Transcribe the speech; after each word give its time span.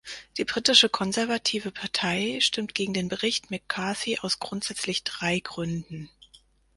Die 0.39 0.45
britische 0.45 0.89
Konservative 0.89 1.69
Partei 1.69 2.39
stimmt 2.41 2.73
gegen 2.73 2.91
den 2.95 3.07
Bericht 3.07 3.51
McCarthy 3.51 4.17
aus 4.23 4.39
grundsätzlich 4.39 5.03
drei 5.03 5.37
Gründen. 5.37 6.09